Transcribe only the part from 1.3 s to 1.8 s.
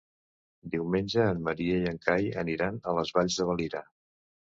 en Maria